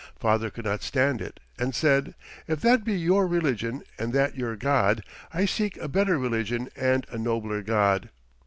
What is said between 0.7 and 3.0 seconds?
stand it and said: "If that be